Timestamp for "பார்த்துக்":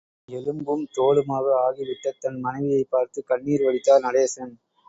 2.89-3.27